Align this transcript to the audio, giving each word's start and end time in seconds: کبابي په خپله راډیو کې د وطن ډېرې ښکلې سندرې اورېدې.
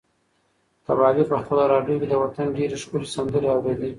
کبابي 0.87 1.23
په 1.31 1.35
خپله 1.41 1.63
راډیو 1.73 1.99
کې 2.01 2.07
د 2.09 2.13
وطن 2.23 2.47
ډېرې 2.57 2.75
ښکلې 2.83 3.07
سندرې 3.15 3.47
اورېدې. 3.55 3.89